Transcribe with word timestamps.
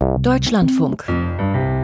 Deutschlandfunk. 0.00 1.04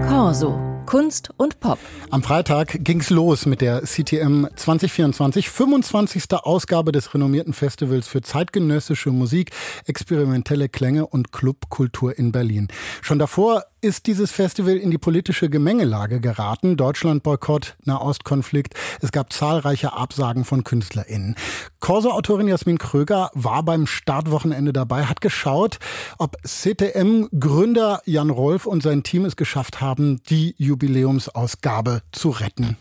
Corso. 0.09 0.59
Kunst 0.87 1.31
und 1.37 1.61
Pop. 1.61 1.79
Am 2.11 2.23
Freitag 2.23 2.79
ging's 2.85 3.11
los 3.11 3.45
mit 3.45 3.61
der 3.61 3.83
CTM 3.83 4.47
2024, 4.55 5.51
25. 5.51 6.25
Ausgabe 6.33 6.93
des 6.93 7.13
renommierten 7.13 7.53
Festivals 7.53 8.07
für 8.07 8.23
zeitgenössische 8.23 9.11
Musik, 9.11 9.51
experimentelle 9.85 10.69
Klänge 10.69 11.07
und 11.07 11.33
Clubkultur 11.33 12.17
in 12.17 12.31
Berlin. 12.33 12.69
Schon 13.03 13.19
davor 13.19 13.65
ist 13.87 14.07
dieses 14.07 14.33
Festival 14.33 14.77
in 14.77 14.91
die 14.91 14.99
politische 14.99 15.49
Gemengelage 15.49 16.21
geraten. 16.21 16.77
Deutschland-Boykott, 16.77 17.77
Nahostkonflikt. 17.85 18.75
Es 19.01 19.13
gab 19.13 19.33
zahlreiche 19.33 19.93
Absagen 19.93 20.45
von 20.45 20.65
KünstlerInnen. 20.65 21.37
Corso-Autorin 21.79 22.49
Jasmin 22.49 22.79
Kröger 22.79 23.31
war 23.35 23.63
beim 23.63 23.87
Startwochenende 23.87 24.73
dabei, 24.73 25.05
hat 25.05 25.21
geschaut, 25.21 25.79
ob 26.19 26.37
CTM-Gründer 26.43 28.03
Jan 28.07 28.31
Rolf 28.31 28.67
und 28.67 28.83
sein 28.83 29.05
Team 29.05 29.25
es 29.25 29.37
geschafft 29.37 29.81
haben, 29.81 30.21
die 30.29 30.57
Jubiläumsausgabe 30.59 32.03
zu 32.11 32.31
retten. 32.31 32.77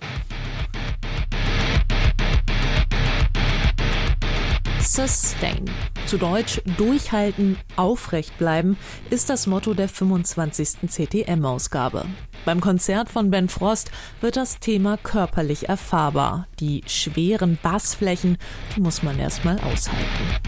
Sustain. 4.95 5.65
Zu 6.05 6.17
Deutsch 6.17 6.61
durchhalten, 6.77 7.57
aufrecht 7.75 8.37
bleiben, 8.37 8.77
ist 9.09 9.29
das 9.29 9.45
Motto 9.45 9.73
der 9.73 9.89
25. 9.89 10.87
CTM-Ausgabe. 10.87 12.05
Beim 12.45 12.61
Konzert 12.61 13.09
von 13.09 13.29
Ben 13.29 13.49
Frost 13.49 13.91
wird 14.21 14.37
das 14.37 14.61
Thema 14.61 14.95
körperlich 14.95 15.67
erfahrbar. 15.67 16.47
Die 16.61 16.81
schweren 16.87 17.57
Bassflächen, 17.61 18.37
die 18.73 18.79
muss 18.79 19.03
man 19.03 19.19
erstmal 19.19 19.59
aushalten. 19.59 20.45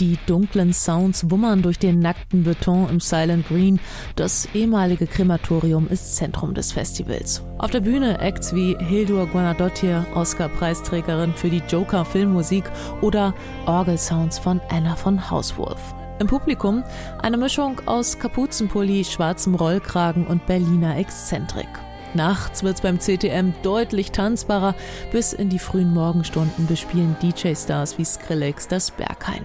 Die 0.00 0.16
dunklen 0.26 0.72
Sounds 0.72 1.28
wummern 1.28 1.60
durch 1.60 1.80
den 1.80 1.98
nackten 1.98 2.44
Beton 2.44 2.88
im 2.88 3.00
Silent 3.00 3.48
Green. 3.48 3.80
Das 4.14 4.48
ehemalige 4.54 5.08
Krematorium 5.08 5.88
ist 5.88 6.14
Zentrum 6.14 6.54
des 6.54 6.70
Festivals. 6.70 7.42
Auf 7.58 7.72
der 7.72 7.80
Bühne 7.80 8.20
Acts 8.20 8.54
wie 8.54 8.76
Hildur 8.78 9.26
Guanadottir, 9.26 10.06
Oscar-Preisträgerin 10.14 11.34
für 11.34 11.50
die 11.50 11.62
Joker-Filmmusik 11.68 12.64
oder 13.00 13.34
Orgelsounds 13.66 14.38
von 14.38 14.60
Anna 14.68 14.94
von 14.94 15.30
Hauswolf. 15.30 15.80
Im 16.20 16.28
Publikum 16.28 16.84
eine 17.20 17.36
Mischung 17.36 17.80
aus 17.86 18.20
Kapuzenpulli, 18.20 19.04
schwarzem 19.04 19.56
Rollkragen 19.56 20.28
und 20.28 20.46
Berliner 20.46 20.96
Exzentrik. 20.96 21.68
Nachts 22.14 22.62
wird's 22.62 22.82
beim 22.82 23.00
CTM 23.00 23.52
deutlich 23.62 24.12
tanzbarer. 24.12 24.76
Bis 25.10 25.32
in 25.32 25.48
die 25.48 25.58
frühen 25.58 25.92
Morgenstunden 25.92 26.68
bespielen 26.68 27.16
DJ-Stars 27.20 27.98
wie 27.98 28.04
Skrillex 28.04 28.68
das 28.68 28.92
Berghain. 28.92 29.44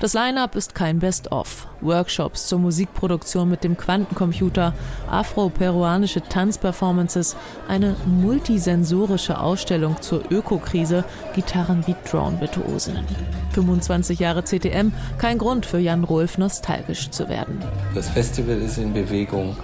Das 0.00 0.14
Line-up 0.14 0.56
ist 0.56 0.74
kein 0.74 0.98
Best-of. 0.98 1.66
Workshops 1.80 2.46
zur 2.46 2.58
Musikproduktion 2.58 3.48
mit 3.48 3.64
dem 3.64 3.76
Quantencomputer, 3.76 4.74
afro-peruanische 5.10 6.22
Tanzperformances, 6.22 7.36
eine 7.68 7.96
multisensorische 8.06 9.38
Ausstellung 9.38 10.00
zur 10.00 10.22
Ökokrise, 10.30 11.04
Gitarren 11.34 11.86
wie 11.86 11.94
Drone-Virtuosinnen. 12.10 13.04
25 13.52 14.18
Jahre 14.18 14.44
CTM, 14.44 14.92
kein 15.18 15.38
Grund 15.38 15.66
für 15.66 15.78
Jan 15.78 16.04
Rolf 16.04 16.38
nostalgisch 16.38 17.10
zu 17.10 17.28
werden. 17.28 17.62
Das 17.94 18.08
Festival 18.08 18.58
ist 18.58 18.78
in 18.78 18.92
Bewegung 18.92 19.56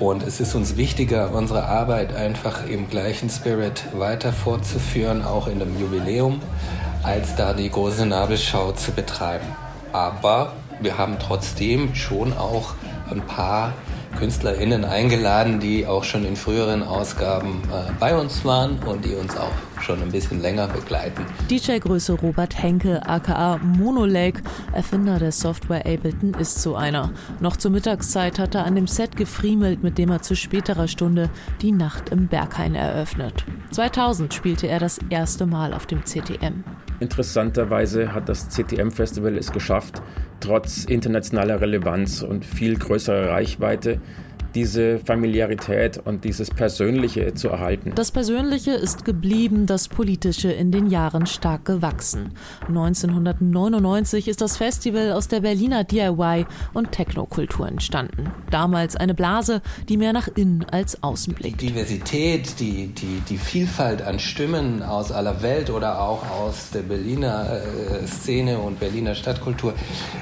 und 0.00 0.22
es 0.22 0.40
ist 0.40 0.54
uns 0.54 0.76
wichtiger, 0.76 1.32
unsere 1.32 1.66
Arbeit 1.66 2.14
einfach 2.14 2.66
im 2.66 2.88
gleichen 2.88 3.30
Spirit 3.30 3.84
weiter 3.96 4.32
fortzuführen, 4.32 5.24
auch 5.24 5.46
in 5.46 5.58
dem 5.60 5.78
Jubiläum 5.78 6.40
als 7.06 7.36
da 7.36 7.54
die 7.54 7.70
große 7.70 8.04
Nabelschau 8.04 8.72
zu 8.72 8.90
betreiben. 8.90 9.46
Aber 9.92 10.52
wir 10.80 10.98
haben 10.98 11.18
trotzdem 11.20 11.94
schon 11.94 12.32
auch 12.32 12.74
ein 13.08 13.22
paar 13.22 13.72
KünstlerInnen 14.18 14.84
eingeladen, 14.84 15.60
die 15.60 15.86
auch 15.86 16.02
schon 16.02 16.24
in 16.24 16.36
früheren 16.36 16.82
Ausgaben 16.82 17.62
äh, 17.70 17.92
bei 18.00 18.16
uns 18.18 18.44
waren 18.44 18.78
und 18.80 19.04
die 19.04 19.14
uns 19.14 19.36
auch 19.36 19.52
schon 19.80 20.02
ein 20.02 20.10
bisschen 20.10 20.40
länger 20.40 20.66
begleiten. 20.68 21.24
DJ-Größe 21.50 22.14
Robert 22.14 22.60
Henke, 22.60 23.06
aka 23.06 23.58
Monolake, 23.58 24.42
Erfinder 24.72 25.18
der 25.18 25.32
Software 25.32 25.86
Ableton, 25.86 26.34
ist 26.34 26.60
so 26.60 26.74
einer. 26.74 27.12
Noch 27.40 27.56
zur 27.56 27.70
Mittagszeit 27.70 28.38
hat 28.38 28.54
er 28.54 28.64
an 28.64 28.74
dem 28.74 28.86
Set 28.86 29.16
gefriemelt, 29.16 29.82
mit 29.82 29.98
dem 29.98 30.10
er 30.10 30.22
zu 30.22 30.34
späterer 30.34 30.88
Stunde 30.88 31.30
die 31.60 31.72
Nacht 31.72 32.08
im 32.08 32.26
Berghain 32.26 32.74
eröffnet. 32.74 33.44
2000 33.70 34.32
spielte 34.34 34.66
er 34.66 34.80
das 34.80 34.98
erste 35.10 35.46
Mal 35.46 35.72
auf 35.72 35.86
dem 35.86 36.04
CTM. 36.04 36.64
Interessanterweise 36.98 38.14
hat 38.14 38.28
das 38.28 38.48
CTM-Festival 38.48 39.36
es 39.36 39.52
geschafft, 39.52 40.02
trotz 40.40 40.84
internationaler 40.84 41.60
Relevanz 41.60 42.22
und 42.22 42.44
viel 42.44 42.76
größerer 42.76 43.30
Reichweite 43.30 44.00
diese 44.56 44.98
Familiarität 45.00 45.98
und 46.02 46.24
dieses 46.24 46.48
Persönliche 46.48 47.34
zu 47.34 47.48
erhalten. 47.48 47.92
Das 47.94 48.10
Persönliche 48.10 48.70
ist 48.70 49.04
geblieben, 49.04 49.66
das 49.66 49.88
Politische 49.88 50.50
in 50.50 50.72
den 50.72 50.88
Jahren 50.90 51.26
stark 51.26 51.66
gewachsen. 51.66 52.32
1999 52.66 54.28
ist 54.28 54.40
das 54.40 54.56
Festival 54.56 55.12
aus 55.12 55.28
der 55.28 55.40
Berliner 55.40 55.84
DIY 55.84 56.46
und 56.72 56.90
Technokultur 56.90 57.68
entstanden. 57.68 58.30
Damals 58.50 58.96
eine 58.96 59.12
Blase, 59.12 59.60
die 59.90 59.98
mehr 59.98 60.14
nach 60.14 60.28
innen 60.34 60.64
als 60.70 61.02
außen 61.02 61.34
blickt. 61.34 61.60
Die 61.60 61.66
Diversität, 61.66 62.58
die, 62.58 62.86
die, 62.86 63.20
die 63.28 63.36
Vielfalt 63.36 64.00
an 64.00 64.18
Stimmen 64.18 64.82
aus 64.82 65.12
aller 65.12 65.42
Welt 65.42 65.68
oder 65.68 66.00
auch 66.00 66.30
aus 66.30 66.70
der 66.70 66.80
Berliner 66.80 67.60
äh, 67.60 68.06
Szene 68.06 68.58
und 68.58 68.80
Berliner 68.80 69.14
Stadtkultur 69.14 69.74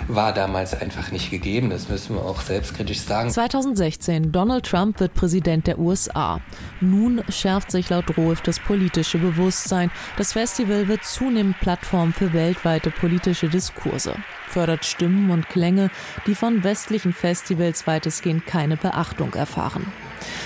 war 0.09 0.34
damals 0.34 0.75
einfach 0.75 1.12
nicht 1.12 1.31
gegeben. 1.31 1.71
Das 1.71 1.89
müssen 1.89 2.17
wir 2.17 2.25
auch 2.25 2.41
selbstkritisch 2.41 3.00
sagen. 3.00 3.31
2016 3.31 4.24
Donald 4.33 4.67
Trump 4.67 5.01
wird 5.01 5.15
Präsident 5.15 5.67
der 5.67 5.79
USA. 5.79 6.41
Nun 6.81 7.23
schärft 7.29 7.71
sich 7.71 7.91
laut 7.91 8.17
Rohlf 8.17 8.41
das 8.41 8.59
politische 8.59 9.19
Bewusstsein. 9.19 9.91
Das 10.17 10.33
Festival 10.33 10.89
wird 10.89 11.05
zunehmend 11.05 11.59
Plattform 11.61 12.12
für 12.12 12.33
weltweite 12.33 12.91
politische 12.91 13.49
Diskurse, 13.49 14.15
fördert 14.49 14.85
Stimmen 14.85 15.31
und 15.31 15.49
Klänge, 15.49 15.91
die 16.27 16.35
von 16.35 16.65
westlichen 16.65 17.12
Festivals 17.12 17.87
weitestgehend 17.87 18.47
keine 18.47 18.77
Beachtung 18.77 19.35
erfahren. 19.35 19.93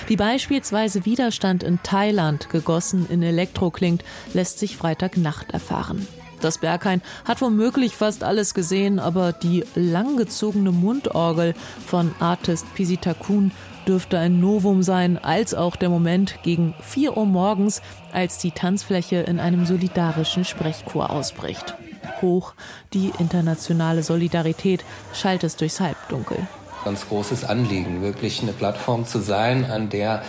Wie 0.07 0.15
beispielsweise 0.15 1.05
Widerstand 1.05 1.63
in 1.63 1.81
Thailand 1.83 2.49
gegossen 2.49 3.07
in 3.09 3.23
Elektro 3.23 3.71
klingt, 3.71 4.03
lässt 4.33 4.59
sich 4.59 4.77
Freitagnacht 4.77 5.51
erfahren. 5.51 6.07
Das 6.39 6.57
Berghain 6.57 7.01
hat 7.25 7.41
womöglich 7.41 7.95
fast 7.95 8.23
alles 8.23 8.53
gesehen, 8.53 8.99
aber 8.99 9.33
die 9.33 9.65
langgezogene 9.75 10.71
Mundorgel 10.71 11.53
von 11.85 12.13
Artist 12.19 12.73
Pisitakun 12.75 13.51
dürfte 13.87 14.19
ein 14.19 14.39
Novum 14.39 14.83
sein, 14.83 15.17
als 15.17 15.53
auch 15.53 15.75
der 15.75 15.89
Moment 15.89 16.39
gegen 16.43 16.75
4 16.81 17.17
Uhr 17.17 17.25
morgens, 17.25 17.81
als 18.13 18.37
die 18.37 18.51
Tanzfläche 18.51 19.17
in 19.17 19.39
einem 19.39 19.65
solidarischen 19.65 20.45
Sprechchor 20.45 21.09
ausbricht. 21.09 21.75
Hoch 22.21 22.53
die 22.93 23.11
internationale 23.19 24.03
Solidarität 24.03 24.83
schallt 25.13 25.43
es 25.43 25.55
durchs 25.55 25.79
Halbdunkel. 25.79 26.47
Ganz 26.85 27.07
großes 27.07 27.43
Anliegen, 27.43 28.01
wirklich 28.01 28.41
eine 28.41 28.53
Plattform 28.53 29.05
zu 29.05 29.19
sein, 29.19 29.65
an 29.65 29.89
der 29.89 30.23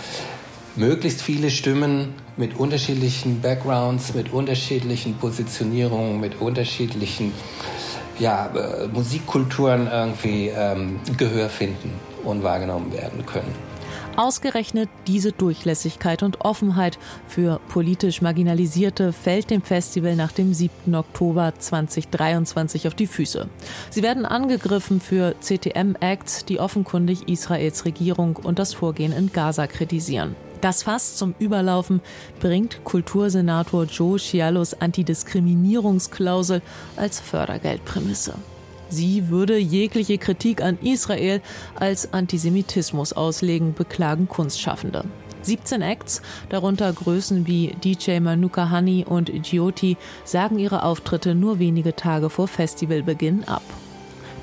möglichst 0.76 1.22
viele 1.22 1.50
Stimmen 1.50 2.14
mit 2.36 2.56
unterschiedlichen 2.58 3.40
Backgrounds, 3.40 4.14
mit 4.14 4.32
unterschiedlichen 4.32 5.14
Positionierungen, 5.16 6.20
mit 6.20 6.40
unterschiedlichen 6.40 7.32
ja, 8.18 8.46
äh, 8.54 8.88
Musikkulturen 8.88 9.88
irgendwie 9.90 10.48
ähm, 10.48 11.00
Gehör 11.16 11.48
finden 11.48 11.92
und 12.24 12.42
wahrgenommen 12.42 12.92
werden 12.92 13.24
können. 13.26 13.70
Ausgerechnet 14.16 14.90
diese 15.06 15.32
Durchlässigkeit 15.32 16.22
und 16.22 16.42
Offenheit 16.42 16.98
für 17.26 17.60
politisch 17.68 18.20
Marginalisierte 18.20 19.12
fällt 19.12 19.50
dem 19.50 19.62
Festival 19.62 20.16
nach 20.16 20.32
dem 20.32 20.52
7. 20.52 20.94
Oktober 20.94 21.54
2023 21.56 22.86
auf 22.86 22.94
die 22.94 23.06
Füße. 23.06 23.48
Sie 23.88 24.02
werden 24.02 24.26
angegriffen 24.26 25.00
für 25.00 25.36
CTM-Acts, 25.40 26.44
die 26.44 26.60
offenkundig 26.60 27.28
Israels 27.28 27.84
Regierung 27.84 28.36
und 28.36 28.58
das 28.58 28.74
Vorgehen 28.74 29.12
in 29.12 29.32
Gaza 29.32 29.66
kritisieren. 29.66 30.36
Das 30.60 30.82
Fass 30.82 31.16
zum 31.16 31.34
Überlaufen 31.38 32.02
bringt 32.38 32.84
Kultursenator 32.84 33.84
Joe 33.84 34.18
Scialos 34.18 34.74
Antidiskriminierungsklausel 34.74 36.60
als 36.96 37.18
Fördergeldprämisse. 37.18 38.34
Sie 38.90 39.28
würde 39.28 39.56
jegliche 39.56 40.18
Kritik 40.18 40.62
an 40.62 40.76
Israel 40.82 41.40
als 41.76 42.12
Antisemitismus 42.12 43.12
auslegen, 43.12 43.72
beklagen 43.72 44.28
Kunstschaffende. 44.28 45.04
17 45.42 45.80
Acts, 45.80 46.20
darunter 46.50 46.92
Größen 46.92 47.46
wie 47.46 47.68
DJ 47.82 48.20
Manuka 48.20 48.70
Honey 48.70 49.06
und 49.08 49.30
Gioti, 49.42 49.96
sagen 50.24 50.58
ihre 50.58 50.82
Auftritte 50.82 51.34
nur 51.34 51.58
wenige 51.58 51.96
Tage 51.96 52.28
vor 52.28 52.48
Festivalbeginn 52.48 53.44
ab. 53.44 53.62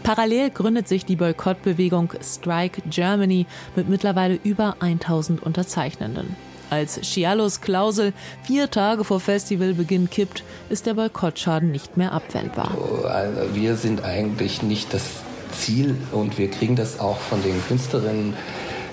Parallel 0.07 0.51
gründet 0.51 0.87
sich 0.87 1.03
die 1.03 1.17
Boykottbewegung 1.17 2.13
Strike 2.23 2.81
Germany 2.89 3.45
mit 3.75 3.89
mittlerweile 3.89 4.39
über 4.41 4.77
1000 4.79 5.43
Unterzeichnenden. 5.43 6.37
Als 6.69 6.93
Scialos 6.93 7.59
Klausel 7.59 8.13
vier 8.43 8.71
Tage 8.71 9.03
vor 9.03 9.19
Festivalbeginn 9.19 10.09
kippt, 10.09 10.45
ist 10.69 10.85
der 10.85 10.93
Boykottschaden 10.93 11.73
nicht 11.73 11.97
mehr 11.97 12.13
abwendbar. 12.13 12.71
Also 13.03 13.53
wir 13.53 13.75
sind 13.75 14.05
eigentlich 14.05 14.63
nicht 14.63 14.93
das 14.93 15.03
Ziel 15.51 15.97
und 16.13 16.37
wir 16.37 16.49
kriegen 16.51 16.77
das 16.77 17.01
auch 17.01 17.17
von 17.17 17.43
den 17.43 17.61
Künstlerinnen 17.67 18.33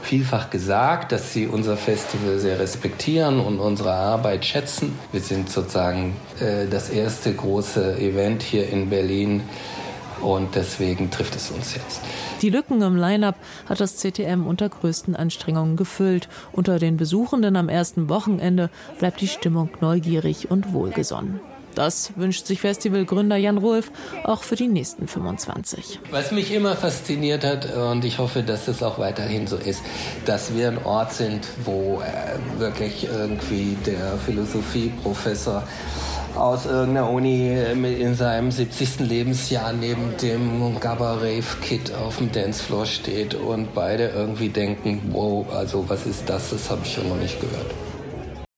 vielfach 0.03 0.51
gesagt, 0.51 1.13
dass 1.13 1.33
sie 1.33 1.47
unser 1.47 1.77
Festival 1.77 2.41
sehr 2.41 2.59
respektieren 2.59 3.39
und 3.39 3.61
unsere 3.61 3.93
Arbeit 3.93 4.45
schätzen. 4.45 4.99
Wir 5.13 5.21
sind 5.21 5.49
sozusagen 5.49 6.17
äh, 6.41 6.67
das 6.69 6.91
erste 6.91 7.33
große 7.33 7.99
Event 7.99 8.43
hier 8.43 8.69
in 8.69 8.91
Berlin 8.91 9.43
und 10.25 10.55
deswegen 10.55 11.11
trifft 11.11 11.37
es 11.37 11.51
uns 11.51 11.75
jetzt. 11.75 12.01
Die 12.41 12.51
Lücken 12.51 12.81
im 12.83 12.97
Line-up 12.97 13.37
hat 13.69 13.81
das 13.81 13.97
CTM 13.97 14.47
unter 14.47 14.69
größten 14.69 15.15
Anstrengungen 15.15 15.77
gefüllt. 15.77 16.29
Unter 16.53 16.79
den 16.79 16.97
Besuchenden 16.97 17.57
am 17.57 17.69
ersten 17.69 18.09
Wochenende 18.09 18.71
bleibt 18.99 19.21
die 19.21 19.29
Stimmung 19.29 19.71
neugierig 19.81 20.51
und 20.51 20.73
wohlgesonnen. 20.73 21.41
Das 21.75 22.13
wünscht 22.17 22.47
sich 22.47 22.61
Festivalgründer 22.61 23.37
Jan 23.37 23.59
Rolf 23.59 23.91
auch 24.25 24.43
für 24.43 24.57
die 24.57 24.69
nächsten 24.69 25.09
25. 25.09 26.01
Was 26.11 26.31
mich 26.33 26.53
immer 26.53 26.77
fasziniert 26.77 27.45
hat 27.45 27.75
und 27.75 28.05
ich 28.05 28.19
hoffe, 28.19 28.43
dass 28.43 28.69
es 28.69 28.83
auch 28.83 28.99
weiterhin 28.99 29.47
so 29.47 29.57
ist, 29.57 29.83
dass 30.25 30.55
wir 30.55 30.69
ein 30.69 30.85
Ort 30.85 31.13
sind, 31.13 31.47
wo 31.65 32.01
äh, 32.01 32.61
wirklich 32.61 33.09
irgendwie 33.13 33.77
der 33.87 34.17
Philosophieprofessor 34.25 35.65
aus 36.37 36.67
irgendeiner 36.67 37.11
Uni 37.11 37.57
in 37.57 38.15
seinem 38.15 38.51
70. 38.51 39.01
Lebensjahr 39.01 39.73
neben 39.73 40.17
dem 40.21 40.81
Gabba 40.81 41.15
Rave 41.15 41.45
Kid 41.63 41.93
auf 41.95 42.19
dem 42.19 42.33
Dancefloor 42.33 42.87
steht 42.87 43.35
und 43.35 43.75
beide 43.75 44.09
irgendwie 44.09 44.49
denken, 44.49 45.01
wow, 45.13 45.47
also 45.53 45.89
was 45.89 46.07
ist 46.07 46.29
das? 46.29 46.51
Das 46.51 46.71
habe 46.71 46.81
ich 46.85 46.93
schon 46.93 47.09
noch 47.09 47.17
nicht 47.17 47.41
gehört. 47.41 47.67